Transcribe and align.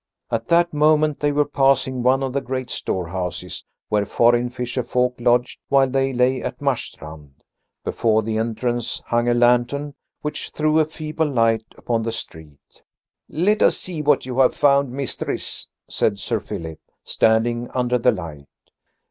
At 0.31 0.47
that 0.47 0.73
moment 0.73 1.19
they 1.19 1.31
were 1.31 1.45
passing 1.45 2.01
one 2.01 2.23
of 2.23 2.33
the 2.33 2.41
great 2.41 2.71
storehouses, 2.71 3.65
where 3.89 4.03
foreign 4.07 4.49
fisher 4.49 4.81
folk 4.81 5.13
lodged 5.19 5.59
while 5.69 5.87
they 5.91 6.11
lay 6.11 6.41
at 6.41 6.59
Marstrand. 6.59 7.43
Before 7.83 8.23
the 8.23 8.39
entrance 8.39 9.03
hung 9.05 9.29
a 9.29 9.35
lantern, 9.35 9.93
which 10.23 10.49
threw 10.55 10.79
a 10.79 10.85
feeble 10.85 11.29
light 11.29 11.65
upon 11.77 12.01
the 12.01 12.11
street. 12.11 12.81
"Let 13.29 13.61
us 13.61 13.77
see 13.77 14.01
what 14.01 14.25
you 14.25 14.39
have 14.39 14.55
found, 14.55 14.89
mistress," 14.91 15.67
said 15.87 16.17
Sir 16.17 16.39
Philip, 16.39 16.79
standing 17.03 17.69
under 17.75 17.99
the 17.99 18.11
light. 18.11 18.47